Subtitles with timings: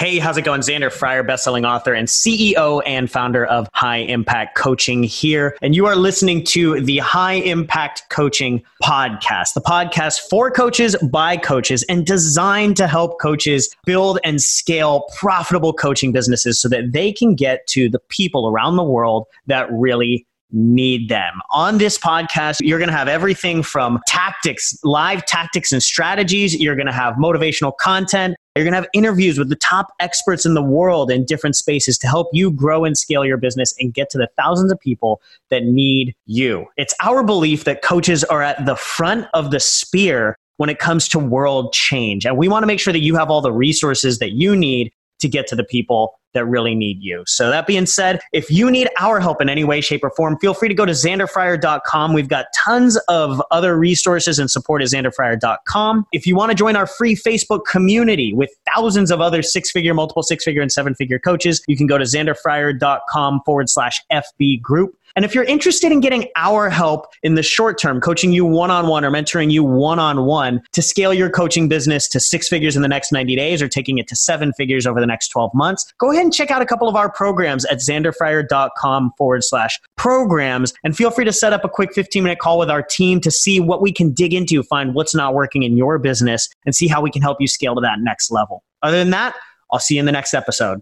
[0.00, 0.62] Hey, how's it going?
[0.62, 5.58] Xander Fryer, bestselling author and CEO and founder of High Impact Coaching here.
[5.60, 11.36] And you are listening to the High Impact Coaching podcast, the podcast for coaches by
[11.36, 17.12] coaches and designed to help coaches build and scale profitable coaching businesses so that they
[17.12, 21.40] can get to the people around the world that really need them.
[21.50, 26.58] On this podcast, you're going to have everything from tactics, live tactics and strategies.
[26.58, 28.36] You're going to have motivational content.
[28.56, 31.96] You're going to have interviews with the top experts in the world in different spaces
[31.98, 35.20] to help you grow and scale your business and get to the thousands of people
[35.50, 36.66] that need you.
[36.76, 41.08] It's our belief that coaches are at the front of the spear when it comes
[41.08, 42.26] to world change.
[42.26, 44.92] And we want to make sure that you have all the resources that you need
[45.20, 47.22] to get to the people that really need you.
[47.26, 50.38] So, that being said, if you need our help in any way, shape, or form,
[50.38, 52.12] feel free to go to xanderfryer.com.
[52.12, 56.06] We've got tons of other resources and support at xanderfryer.com.
[56.12, 59.94] If you want to join our free Facebook community with thousands of other six figure,
[59.94, 64.60] multiple six figure, and seven figure coaches, you can go to xanderfryer.com forward slash FB
[64.60, 64.96] group.
[65.16, 68.70] And if you're interested in getting our help in the short term, coaching you one
[68.70, 72.48] on one or mentoring you one on one to scale your coaching business to six
[72.48, 75.28] figures in the next 90 days or taking it to seven figures over the next
[75.28, 79.42] 12 months, go ahead and check out a couple of our programs at xanderfryer.com forward
[79.44, 80.72] slash programs.
[80.84, 83.30] And feel free to set up a quick 15 minute call with our team to
[83.30, 86.86] see what we can dig into, find what's not working in your business, and see
[86.86, 88.62] how we can help you scale to that next level.
[88.82, 89.34] Other than that,
[89.72, 90.80] I'll see you in the next episode.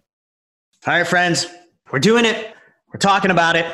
[0.87, 1.47] All right, friends,
[1.91, 2.55] we're doing it.
[2.93, 3.67] We're talking about it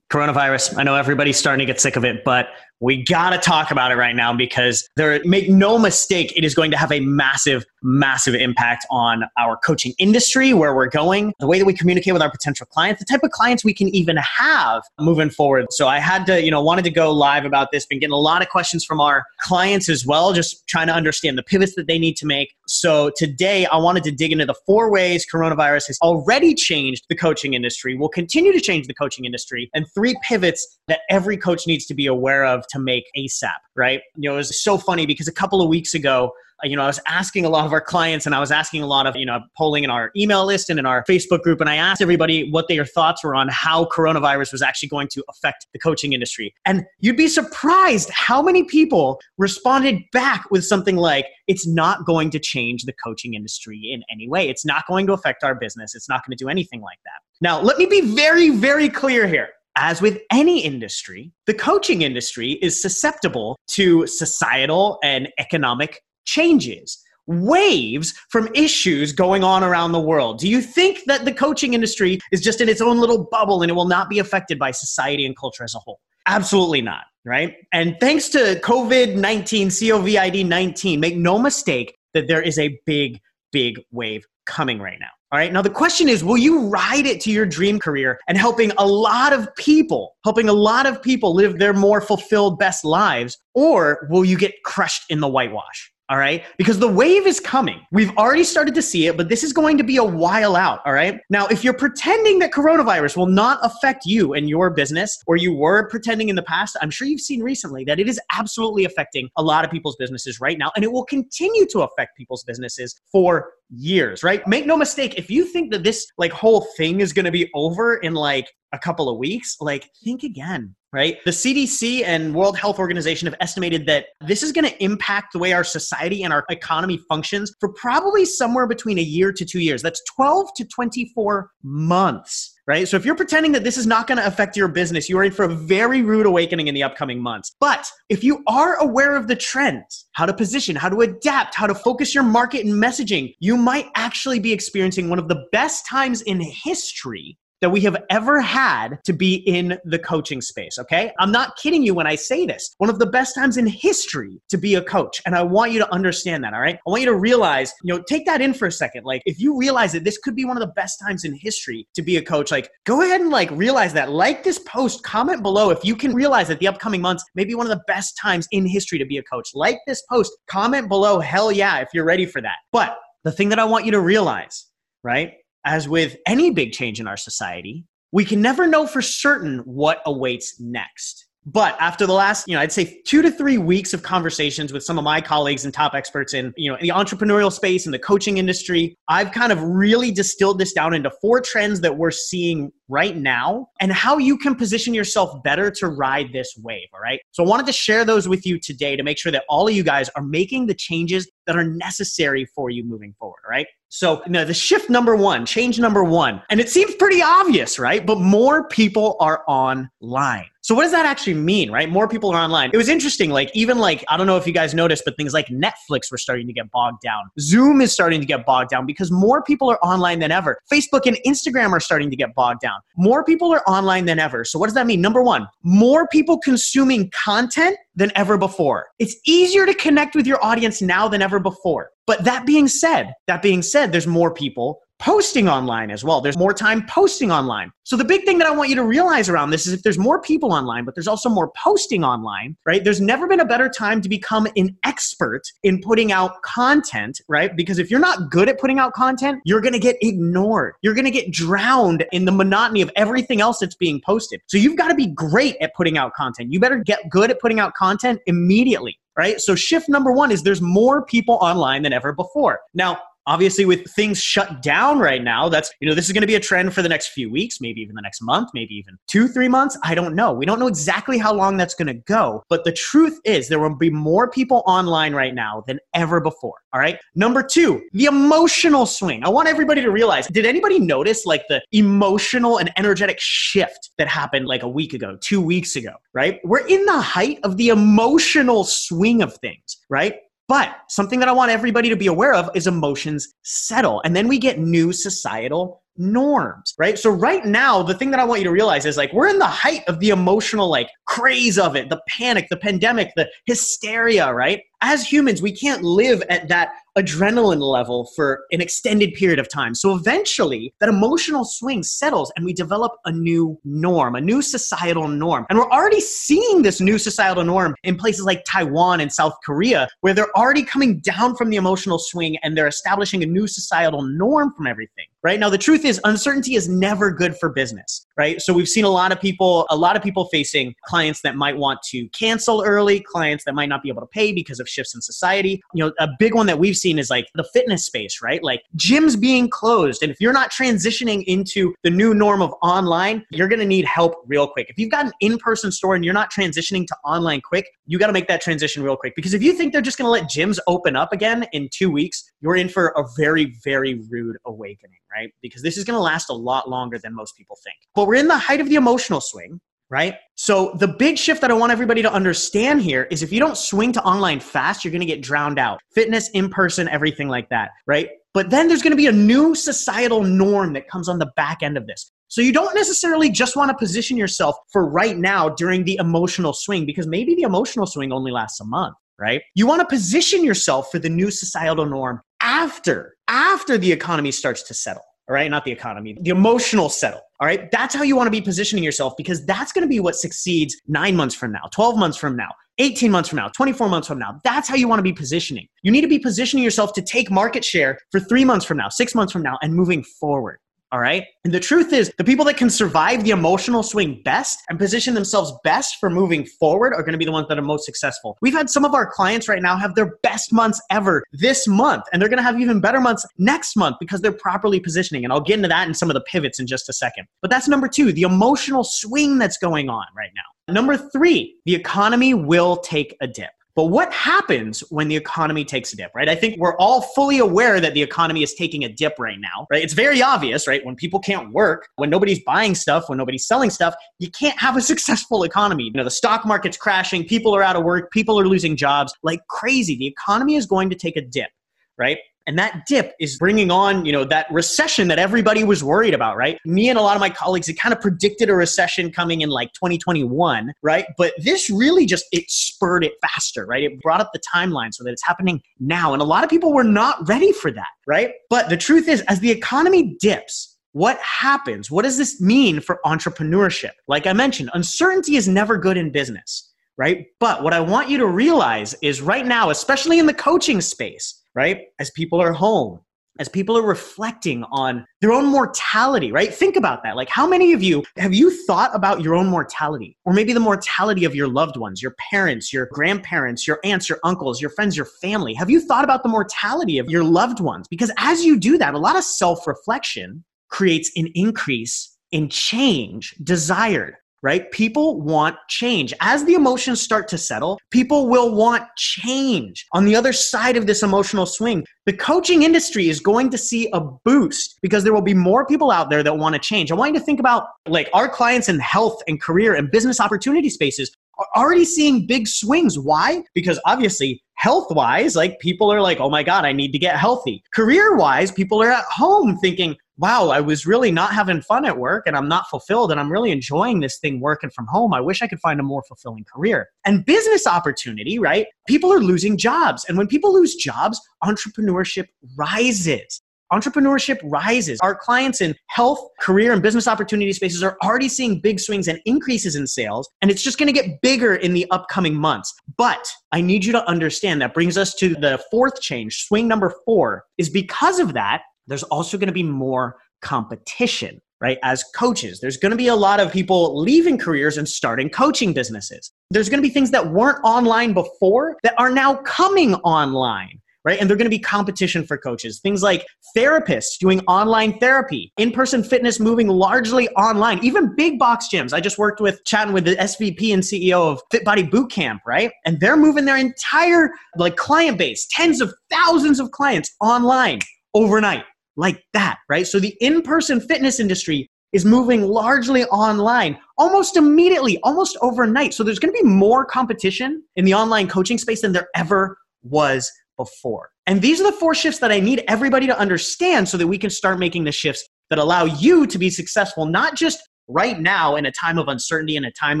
[0.10, 0.76] coronavirus.
[0.76, 2.48] I know everybody's starting to get sick of it, but
[2.80, 6.54] we got to talk about it right now because there make no mistake it is
[6.54, 11.46] going to have a massive massive impact on our coaching industry where we're going the
[11.46, 14.16] way that we communicate with our potential clients the type of clients we can even
[14.16, 17.86] have moving forward so i had to you know wanted to go live about this
[17.86, 21.36] been getting a lot of questions from our clients as well just trying to understand
[21.38, 24.54] the pivots that they need to make so today i wanted to dig into the
[24.66, 29.24] four ways coronavirus has already changed the coaching industry will continue to change the coaching
[29.24, 33.50] industry and three pivots that every coach needs to be aware of to make ASAP,
[33.76, 34.00] right?
[34.16, 36.86] You know, it was so funny because a couple of weeks ago, you know, I
[36.86, 39.26] was asking a lot of our clients and I was asking a lot of, you
[39.26, 41.60] know, polling in our email list and in our Facebook group.
[41.60, 45.24] And I asked everybody what their thoughts were on how coronavirus was actually going to
[45.28, 46.54] affect the coaching industry.
[46.66, 52.30] And you'd be surprised how many people responded back with something like, it's not going
[52.30, 54.48] to change the coaching industry in any way.
[54.48, 55.94] It's not going to affect our business.
[55.94, 57.20] It's not going to do anything like that.
[57.40, 62.52] Now, let me be very, very clear here as with any industry, the coaching industry
[62.62, 70.38] is susceptible to societal and economic changes, waves from issues going on around the world.
[70.38, 73.70] Do you think that the coaching industry is just in its own little bubble and
[73.70, 76.00] it will not be affected by society and culture as a whole?
[76.26, 77.56] Absolutely not, right?
[77.72, 83.20] And thanks to COVID 19, COVID 19, make no mistake that there is a big,
[83.52, 85.08] big wave coming right now.
[85.32, 85.52] All right.
[85.52, 88.86] Now, the question is will you ride it to your dream career and helping a
[88.86, 94.08] lot of people, helping a lot of people live their more fulfilled, best lives, or
[94.10, 95.92] will you get crushed in the whitewash?
[96.10, 96.44] All right?
[96.58, 97.80] Because the wave is coming.
[97.92, 100.80] We've already started to see it, but this is going to be a while out,
[100.84, 101.20] all right?
[101.30, 105.54] Now, if you're pretending that coronavirus will not affect you and your business, or you
[105.54, 109.28] were pretending in the past, I'm sure you've seen recently that it is absolutely affecting
[109.36, 113.00] a lot of people's businesses right now, and it will continue to affect people's businesses
[113.12, 114.44] for years, right?
[114.48, 117.48] Make no mistake, if you think that this like whole thing is going to be
[117.54, 121.18] over in like a couple of weeks, like think again right?
[121.24, 125.38] The CDC and World Health Organization have estimated that this is going to impact the
[125.38, 129.60] way our society and our economy functions for probably somewhere between a year to two
[129.60, 129.82] years.
[129.82, 132.56] That's 12 to 24 months.
[132.66, 132.86] Right?
[132.86, 135.24] So if you're pretending that this is not going to affect your business, you are
[135.24, 137.52] in for a very rude awakening in the upcoming months.
[137.58, 141.66] But if you are aware of the trends, how to position, how to adapt, how
[141.66, 145.84] to focus your market and messaging, you might actually be experiencing one of the best
[145.88, 151.12] times in history that we have ever had to be in the coaching space, okay?
[151.18, 152.74] I'm not kidding you when I say this.
[152.78, 155.20] One of the best times in history to be a coach.
[155.26, 156.76] And I want you to understand that, all right?
[156.76, 159.04] I want you to realize, you know, take that in for a second.
[159.04, 161.86] Like, if you realize that this could be one of the best times in history
[161.94, 164.10] to be a coach, like, go ahead and like realize that.
[164.10, 167.54] Like this post, comment below if you can realize that the upcoming months may be
[167.54, 169.50] one of the best times in history to be a coach.
[169.54, 172.56] Like this post, comment below, hell yeah, if you're ready for that.
[172.72, 174.66] But the thing that I want you to realize,
[175.04, 175.34] right?
[175.64, 180.02] As with any big change in our society, we can never know for certain what
[180.06, 181.26] awaits next.
[181.46, 184.84] But after the last, you know, I'd say two to three weeks of conversations with
[184.84, 187.94] some of my colleagues and top experts in, you know, in the entrepreneurial space and
[187.94, 192.10] the coaching industry, I've kind of really distilled this down into four trends that we're
[192.10, 196.88] seeing right now and how you can position yourself better to ride this wave.
[196.92, 197.20] All right.
[197.30, 199.74] So I wanted to share those with you today to make sure that all of
[199.74, 203.40] you guys are making the changes that are necessary for you moving forward.
[203.46, 203.66] All right.
[203.92, 207.76] So, you know, the shift number one, change number one, and it seems pretty obvious,
[207.76, 208.06] right?
[208.06, 210.46] But more people are online.
[210.62, 211.90] So what does that actually mean, right?
[211.90, 212.70] More people are online.
[212.72, 215.34] It was interesting, like even like I don't know if you guys noticed, but things
[215.34, 217.24] like Netflix were starting to get bogged down.
[217.40, 220.60] Zoom is starting to get bogged down because more people are online than ever.
[220.72, 222.79] Facebook and Instagram are starting to get bogged down.
[222.96, 224.44] More people are online than ever.
[224.44, 225.00] So what does that mean?
[225.00, 228.86] Number 1, more people consuming content than ever before.
[228.98, 231.90] It's easier to connect with your audience now than ever before.
[232.06, 236.20] But that being said, that being said, there's more people posting online as well.
[236.20, 237.72] There's more time posting online.
[237.84, 239.98] So the big thing that I want you to realize around this is if there's
[239.98, 242.84] more people online, but there's also more posting online, right?
[242.84, 247.56] There's never been a better time to become an expert in putting out content, right?
[247.56, 250.74] Because if you're not good at putting out content, you're going to get ignored.
[250.82, 254.42] You're going to get drowned in the monotony of everything else that's being posted.
[254.46, 256.52] So you've got to be great at putting out content.
[256.52, 259.40] You better get good at putting out content immediately right?
[259.40, 262.60] So shift number one is there's more people online than ever before.
[262.72, 266.26] Now, obviously with things shut down right now that's you know this is going to
[266.26, 268.96] be a trend for the next few weeks maybe even the next month maybe even
[269.06, 270.32] two three months i don't know.
[270.32, 273.58] We don't know exactly how long that's going to go but the truth is there
[273.58, 276.98] will be more people online right now than ever before all right?
[277.14, 279.24] Number two the emotional swing.
[279.24, 284.08] I want everybody to realize did anybody notice like the emotional and energetic shift that
[284.08, 286.40] happened like a week ago two weeks ago right?
[286.44, 290.16] We're in the height of the emotional swing of things right
[290.50, 294.02] but something that I want everybody to be aware of is emotions settle.
[294.04, 296.98] And then we get new societal norms, right?
[296.98, 299.38] So right now, the thing that I want you to realize is like we're in
[299.38, 304.34] the height of the emotional like craze of it, the panic, the pandemic, the hysteria,
[304.34, 304.62] right?
[304.80, 306.70] As humans, we can't live at that
[307.02, 309.74] adrenaline level for an extended period of time.
[309.74, 315.08] So eventually, that emotional swing settles and we develop a new norm, a new societal
[315.08, 315.46] norm.
[315.48, 319.88] And we're already seeing this new societal norm in places like Taiwan and South Korea,
[320.00, 324.02] where they're already coming down from the emotional swing and they're establishing a new societal
[324.02, 325.06] norm from everything.
[325.22, 328.06] Right now, the truth is, uncertainty is never good for business.
[328.16, 328.40] Right.
[328.40, 331.56] So we've seen a lot of people, a lot of people facing clients that might
[331.56, 334.94] want to cancel early, clients that might not be able to pay because of shifts
[334.94, 335.62] in society.
[335.74, 338.42] You know, a big one that we've seen is like the fitness space, right?
[338.42, 340.02] Like gyms being closed.
[340.02, 343.84] And if you're not transitioning into the new norm of online, you're going to need
[343.84, 344.66] help real quick.
[344.68, 347.98] If you've got an in person store and you're not transitioning to online quick, you
[347.98, 349.14] got to make that transition real quick.
[349.16, 351.90] Because if you think they're just going to let gyms open up again in two
[351.90, 355.30] weeks, you're in for a very, very rude awakening, right?
[355.42, 357.76] Because this is going to last a lot longer than most people think.
[357.94, 359.60] But we're in the height of the emotional swing
[359.90, 360.14] right?
[360.36, 363.56] So the big shift that I want everybody to understand here is if you don't
[363.56, 365.80] swing to online fast, you're going to get drowned out.
[365.92, 368.08] Fitness, in person, everything like that, right?
[368.32, 371.62] But then there's going to be a new societal norm that comes on the back
[371.62, 372.12] end of this.
[372.28, 376.52] So you don't necessarily just want to position yourself for right now during the emotional
[376.52, 379.42] swing because maybe the emotional swing only lasts a month, right?
[379.56, 384.62] You want to position yourself for the new societal norm after after the economy starts
[384.64, 385.48] to settle all right?
[385.48, 387.20] Not the economy, the emotional settle.
[387.38, 387.70] All right.
[387.70, 390.76] That's how you want to be positioning yourself because that's going to be what succeeds
[390.88, 392.48] nine months from now, 12 months from now,
[392.78, 394.40] 18 months from now, 24 months from now.
[394.42, 395.68] That's how you want to be positioning.
[395.82, 398.88] You need to be positioning yourself to take market share for three months from now,
[398.88, 400.58] six months from now, and moving forward.
[400.92, 401.24] All right.
[401.44, 405.14] And the truth is, the people that can survive the emotional swing best and position
[405.14, 408.36] themselves best for moving forward are going to be the ones that are most successful.
[408.42, 412.04] We've had some of our clients right now have their best months ever this month,
[412.12, 415.22] and they're going to have even better months next month because they're properly positioning.
[415.22, 417.26] And I'll get into that in some of the pivots in just a second.
[417.40, 420.74] But that's number two, the emotional swing that's going on right now.
[420.74, 423.50] Number three, the economy will take a dip.
[423.80, 426.28] But what happens when the economy takes a dip, right?
[426.28, 429.66] I think we're all fully aware that the economy is taking a dip right now,
[429.70, 429.82] right?
[429.82, 430.84] It's very obvious, right?
[430.84, 434.76] When people can't work, when nobody's buying stuff, when nobody's selling stuff, you can't have
[434.76, 435.84] a successful economy.
[435.84, 439.14] You know, the stock market's crashing, people are out of work, people are losing jobs
[439.22, 439.96] like crazy.
[439.96, 441.48] The economy is going to take a dip,
[441.96, 442.18] right?
[442.46, 446.36] And that dip is bringing on, you know, that recession that everybody was worried about,
[446.36, 446.58] right?
[446.64, 449.50] Me and a lot of my colleagues had kind of predicted a recession coming in
[449.50, 451.06] like 2021, right?
[451.16, 453.84] But this really just it spurred it faster, right?
[453.84, 456.12] It brought up the timeline so that it's happening now.
[456.12, 458.32] And a lot of people were not ready for that, right?
[458.48, 461.90] But the truth is, as the economy dips, what happens?
[461.90, 463.92] What does this mean for entrepreneurship?
[464.08, 466.66] Like I mentioned, uncertainty is never good in business
[467.00, 467.28] right?
[467.38, 471.39] But what I want you to realize is right now, especially in the coaching space,
[471.54, 471.82] right?
[471.98, 473.00] As people are home,
[473.38, 476.52] as people are reflecting on their own mortality, right?
[476.52, 477.16] Think about that.
[477.16, 480.60] Like, how many of you have you thought about your own mortality, or maybe the
[480.60, 484.96] mortality of your loved ones, your parents, your grandparents, your aunts, your uncles, your friends,
[484.96, 485.54] your family?
[485.54, 487.86] Have you thought about the mortality of your loved ones?
[487.88, 493.34] Because as you do that, a lot of self reflection creates an increase in change
[493.42, 494.70] desired right?
[494.70, 496.14] People want change.
[496.20, 499.86] As the emotions start to settle, people will want change.
[499.92, 503.88] On the other side of this emotional swing, the coaching industry is going to see
[503.92, 506.90] a boost because there will be more people out there that want to change.
[506.90, 510.20] I want you to think about like our clients in health and career and business
[510.20, 512.98] opportunity spaces are already seeing big swings.
[512.98, 513.42] Why?
[513.54, 517.16] Because obviously health wise, like people are like, oh my God, I need to get
[517.16, 517.62] healthy.
[517.72, 521.96] Career wise, people are at home thinking, wow, I was really not having fun at
[521.96, 525.14] work and I'm not fulfilled and I'm really enjoying this thing working from home.
[525.14, 526.88] I wish I could find a more fulfilling career.
[527.06, 528.66] And business opportunity, right?
[528.86, 530.04] People are losing jobs.
[530.08, 533.40] And when people lose jobs, entrepreneurship rises.
[533.72, 534.98] Entrepreneurship rises.
[535.00, 539.20] Our clients in health, career, and business opportunity spaces are already seeing big swings and
[539.26, 542.74] increases in sales, and it's just gonna get bigger in the upcoming months.
[542.96, 546.46] But I need you to understand that brings us to the fourth change.
[546.46, 551.78] Swing number four is because of that, there's also going to be more competition, right?
[551.82, 555.72] As coaches, there's going to be a lot of people leaving careers and starting coaching
[555.72, 556.32] businesses.
[556.50, 560.80] There's going to be things that weren't online before that are now coming online.
[561.02, 561.18] Right.
[561.18, 562.78] And they're going to be competition for coaches.
[562.78, 563.24] Things like
[563.56, 568.92] therapists doing online therapy, in person fitness moving largely online, even big box gyms.
[568.92, 572.70] I just worked with chatting with the SVP and CEO of Fit Body Bootcamp, right?
[572.84, 577.78] And they're moving their entire like client base, tens of thousands of clients online
[578.14, 578.64] overnight
[578.96, 579.86] like that, right?
[579.86, 585.92] So the in person fitness industry is moving largely online almost immediately, almost overnight.
[585.92, 589.56] So there's going to be more competition in the online coaching space than there ever
[589.82, 591.10] was before.
[591.26, 594.18] And these are the four shifts that I need everybody to understand so that we
[594.18, 598.56] can start making the shifts that allow you to be successful, not just right now
[598.56, 600.00] in a time of uncertainty and a time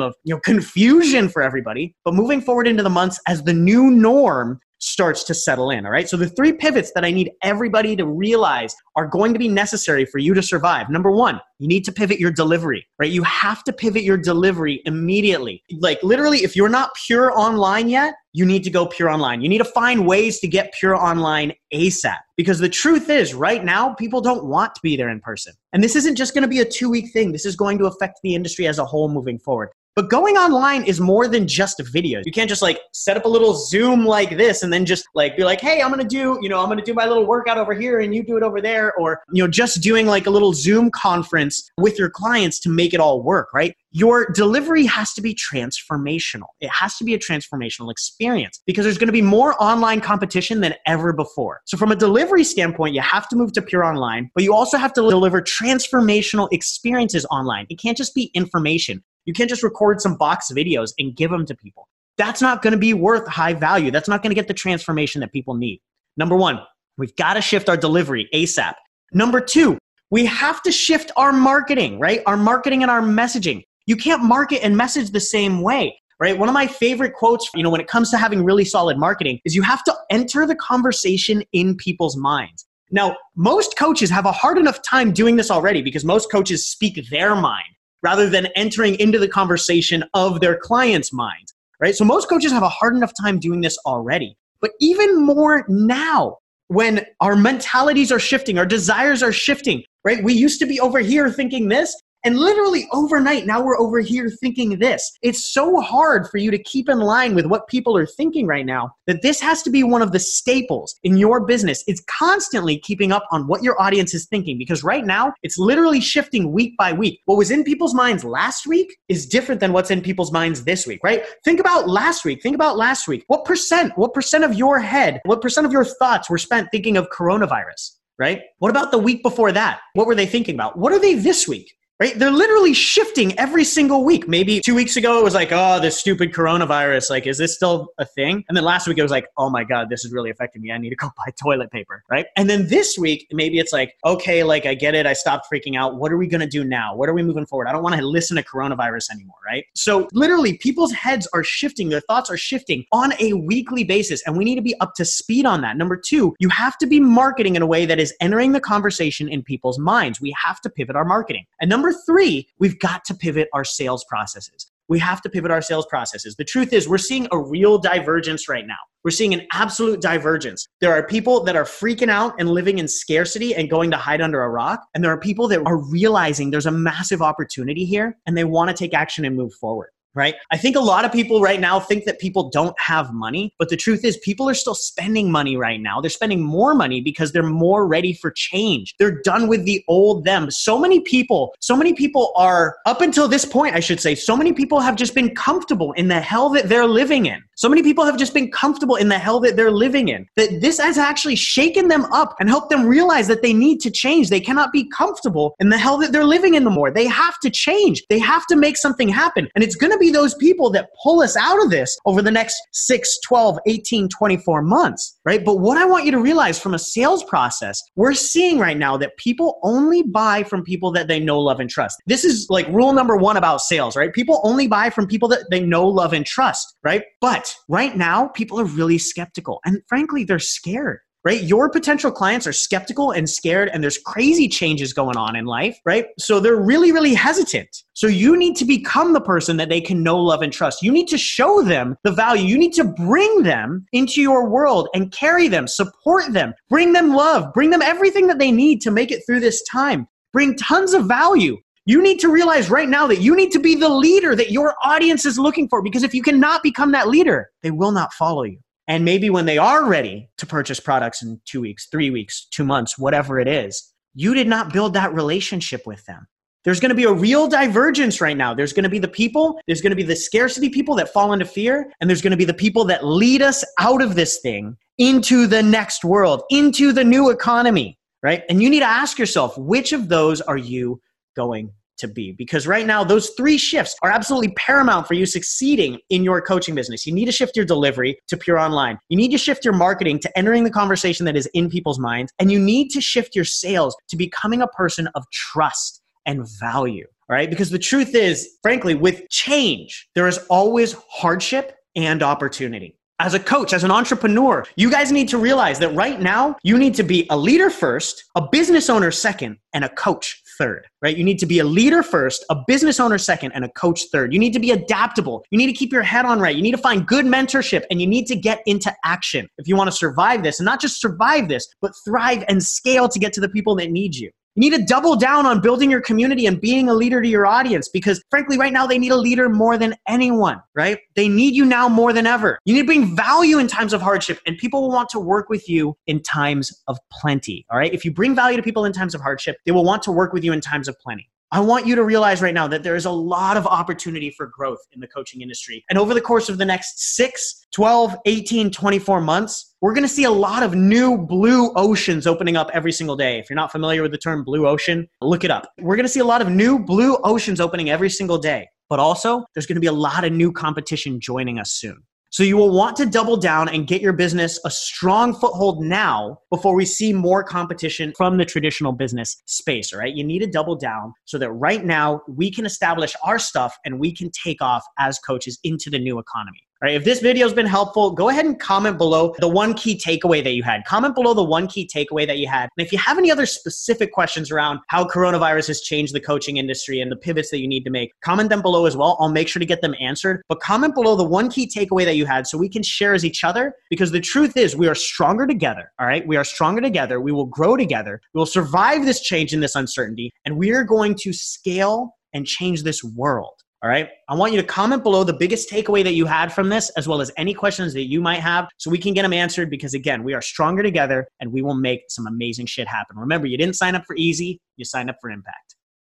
[0.00, 3.90] of you know confusion for everybody but moving forward into the months as the new
[3.90, 5.86] norm starts to settle in.
[5.86, 6.08] All right.
[6.08, 10.04] So the three pivots that I need everybody to realize are going to be necessary
[10.04, 10.90] for you to survive.
[10.90, 13.10] Number one, you need to pivot your delivery, right?
[13.10, 15.62] You have to pivot your delivery immediately.
[15.78, 19.42] Like literally, if you're not pure online yet, you need to go pure online.
[19.42, 22.16] You need to find ways to get pure online ASAP.
[22.36, 25.52] Because the truth is, right now, people don't want to be there in person.
[25.72, 27.32] And this isn't just going to be a two week thing.
[27.32, 29.70] This is going to affect the industry as a whole moving forward.
[29.96, 32.22] But going online is more than just videos.
[32.24, 35.36] You can't just like set up a little Zoom like this and then just like
[35.36, 37.74] be like, hey, I'm gonna do, you know, I'm gonna do my little workout over
[37.74, 38.94] here and you do it over there.
[38.94, 42.94] Or, you know, just doing like a little Zoom conference with your clients to make
[42.94, 43.74] it all work, right?
[43.90, 46.46] Your delivery has to be transformational.
[46.60, 50.74] It has to be a transformational experience because there's gonna be more online competition than
[50.86, 51.62] ever before.
[51.66, 54.78] So, from a delivery standpoint, you have to move to pure online, but you also
[54.78, 57.66] have to deliver transformational experiences online.
[57.68, 59.02] It can't just be information.
[59.24, 61.88] You can't just record some box videos and give them to people.
[62.16, 63.90] That's not going to be worth high value.
[63.90, 65.80] That's not going to get the transformation that people need.
[66.16, 66.60] Number one,
[66.98, 68.74] we've got to shift our delivery ASAP.
[69.12, 69.78] Number two,
[70.10, 72.22] we have to shift our marketing, right?
[72.26, 73.62] Our marketing and our messaging.
[73.86, 76.36] You can't market and message the same way, right?
[76.36, 79.40] One of my favorite quotes, you know, when it comes to having really solid marketing
[79.44, 82.66] is you have to enter the conversation in people's minds.
[82.90, 87.08] Now, most coaches have a hard enough time doing this already because most coaches speak
[87.08, 91.94] their mind rather than entering into the conversation of their client's mind, right?
[91.94, 94.36] So most coaches have a hard enough time doing this already.
[94.60, 96.38] But even more now,
[96.68, 100.22] when our mentalities are shifting, our desires are shifting, right?
[100.22, 104.28] We used to be over here thinking this, and literally overnight, now we're over here
[104.28, 105.10] thinking this.
[105.22, 108.66] It's so hard for you to keep in line with what people are thinking right
[108.66, 111.82] now that this has to be one of the staples in your business.
[111.86, 116.00] It's constantly keeping up on what your audience is thinking because right now it's literally
[116.00, 117.20] shifting week by week.
[117.24, 120.86] What was in people's minds last week is different than what's in people's minds this
[120.86, 121.24] week, right?
[121.44, 122.42] Think about last week.
[122.42, 123.24] Think about last week.
[123.28, 126.96] What percent, what percent of your head, what percent of your thoughts were spent thinking
[126.96, 127.96] of coronavirus?
[128.18, 128.42] right?
[128.58, 129.80] What about the week before that?
[129.94, 130.78] What were they thinking about?
[130.78, 131.72] What are they this week?
[132.00, 132.18] Right?
[132.18, 134.26] They're literally shifting every single week.
[134.26, 137.10] Maybe two weeks ago it was like, oh, this stupid coronavirus.
[137.10, 138.42] Like, is this still a thing?
[138.48, 140.72] And then last week it was like, oh my God, this is really affecting me.
[140.72, 142.26] I need to go buy toilet paper, right?
[142.36, 145.04] And then this week, maybe it's like, okay, like I get it.
[145.04, 145.96] I stopped freaking out.
[145.96, 146.96] What are we going to do now?
[146.96, 147.68] What are we moving forward?
[147.68, 149.64] I don't want to listen to coronavirus anymore, right?
[149.74, 151.90] So literally, people's heads are shifting.
[151.90, 154.22] Their thoughts are shifting on a weekly basis.
[154.26, 155.76] And we need to be up to speed on that.
[155.76, 159.28] Number two, you have to be marketing in a way that is entering the conversation
[159.28, 160.18] in people's minds.
[160.18, 161.44] We have to pivot our marketing.
[161.60, 164.70] And number Number three, we've got to pivot our sales processes.
[164.88, 166.36] We have to pivot our sales processes.
[166.36, 168.76] The truth is, we're seeing a real divergence right now.
[169.02, 170.68] We're seeing an absolute divergence.
[170.80, 174.20] There are people that are freaking out and living in scarcity and going to hide
[174.20, 174.86] under a rock.
[174.94, 178.70] And there are people that are realizing there's a massive opportunity here and they want
[178.70, 179.90] to take action and move forward.
[180.14, 180.34] Right?
[180.50, 183.68] I think a lot of people right now think that people don't have money, but
[183.68, 186.00] the truth is people are still spending money right now.
[186.00, 188.94] They're spending more money because they're more ready for change.
[188.98, 190.50] They're done with the old them.
[190.50, 194.36] So many people, so many people are up until this point, I should say, so
[194.36, 197.42] many people have just been comfortable in the hell that they're living in.
[197.60, 200.26] So many people have just been comfortable in the hell that they're living in.
[200.36, 203.90] That this has actually shaken them up and helped them realize that they need to
[203.90, 204.30] change.
[204.30, 206.90] They cannot be comfortable in the hell that they're living in the more.
[206.90, 208.02] They have to change.
[208.08, 209.46] They have to make something happen.
[209.54, 212.30] And it's going to be those people that pull us out of this over the
[212.30, 215.44] next 6, 12, 18, 24 months, right?
[215.44, 218.96] But what I want you to realize from a sales process, we're seeing right now
[218.96, 221.98] that people only buy from people that they know, love, and trust.
[222.06, 224.14] This is like rule number one about sales, right?
[224.14, 227.02] People only buy from people that they know, love, and trust, right?
[227.20, 229.60] But right now, people are really skeptical.
[229.64, 231.42] And frankly, they're scared right?
[231.42, 235.78] Your potential clients are skeptical and scared, and there's crazy changes going on in life,
[235.84, 236.06] right?
[236.18, 237.68] So they're really, really hesitant.
[237.92, 240.82] So you need to become the person that they can know, love, and trust.
[240.82, 242.44] You need to show them the value.
[242.44, 247.14] You need to bring them into your world and carry them, support them, bring them
[247.14, 250.06] love, bring them everything that they need to make it through this time.
[250.32, 251.58] Bring tons of value.
[251.86, 254.74] You need to realize right now that you need to be the leader that your
[254.84, 258.42] audience is looking for because if you cannot become that leader, they will not follow
[258.42, 258.58] you.
[258.86, 262.64] And maybe when they are ready to purchase products in two weeks, three weeks, two
[262.64, 266.26] months, whatever it is, you did not build that relationship with them.
[266.64, 268.52] There's going to be a real divergence right now.
[268.52, 271.32] There's going to be the people, there's going to be the scarcity people that fall
[271.32, 274.40] into fear, and there's going to be the people that lead us out of this
[274.40, 278.42] thing into the next world, into the new economy, right?
[278.50, 281.00] And you need to ask yourself, which of those are you
[281.42, 282.32] going to be.
[282.32, 286.74] Because right now those three shifts are absolutely paramount for you succeeding in your coaching
[286.74, 287.06] business.
[287.06, 288.98] You need to shift your delivery to pure online.
[289.08, 292.32] You need to shift your marketing to entering the conversation that is in people's minds.
[292.38, 297.06] And you need to shift your sales to becoming a person of trust and value
[297.30, 297.48] all right?
[297.48, 302.96] Because the truth is frankly with change there is always hardship and opportunity.
[303.20, 306.78] As a coach, as an entrepreneur, you guys need to realize that right now you
[306.78, 311.16] need to be a leader first, a business owner second, and a coach third, right?
[311.16, 314.32] You need to be a leader first, a business owner second, and a coach third.
[314.32, 315.42] You need to be adaptable.
[315.50, 316.54] You need to keep your head on right.
[316.54, 319.74] You need to find good mentorship and you need to get into action if you
[319.74, 323.32] want to survive this and not just survive this, but thrive and scale to get
[323.32, 324.30] to the people that need you.
[324.56, 327.46] You need to double down on building your community and being a leader to your
[327.46, 330.98] audience because, frankly, right now they need a leader more than anyone, right?
[331.14, 332.58] They need you now more than ever.
[332.64, 335.48] You need to bring value in times of hardship, and people will want to work
[335.48, 337.94] with you in times of plenty, all right?
[337.94, 340.32] If you bring value to people in times of hardship, they will want to work
[340.32, 341.30] with you in times of plenty.
[341.52, 344.46] I want you to realize right now that there is a lot of opportunity for
[344.46, 345.84] growth in the coaching industry.
[345.90, 350.08] And over the course of the next 6, 12, 18, 24 months, we're going to
[350.08, 353.40] see a lot of new blue oceans opening up every single day.
[353.40, 355.68] If you're not familiar with the term blue ocean, look it up.
[355.80, 358.68] We're going to see a lot of new blue oceans opening every single day.
[358.88, 362.02] But also, there's going to be a lot of new competition joining us soon.
[362.32, 366.38] So you will want to double down and get your business a strong foothold now
[366.48, 370.14] before we see more competition from the traditional business space, right?
[370.14, 373.98] You need to double down so that right now we can establish our stuff and
[373.98, 376.60] we can take off as coaches into the new economy.
[376.82, 380.42] If this video has been helpful, go ahead and comment below the one key takeaway
[380.42, 380.82] that you had.
[380.86, 382.70] Comment below the one key takeaway that you had.
[382.74, 386.56] And if you have any other specific questions around how coronavirus has changed the coaching
[386.56, 389.18] industry and the pivots that you need to make, comment them below as well.
[389.20, 390.40] I'll make sure to get them answered.
[390.48, 393.26] But comment below the one key takeaway that you had so we can share as
[393.26, 395.92] each other because the truth is we are stronger together.
[396.00, 397.20] All right, we are stronger together.
[397.20, 398.22] We will grow together.
[398.32, 400.32] We will survive this change and this uncertainty.
[400.46, 403.52] And we are going to scale and change this world.
[403.82, 404.10] All right.
[404.28, 407.08] I want you to comment below the biggest takeaway that you had from this, as
[407.08, 409.70] well as any questions that you might have, so we can get them answered.
[409.70, 413.16] Because again, we are stronger together and we will make some amazing shit happen.
[413.16, 415.76] Remember, you didn't sign up for easy, you signed up for impact.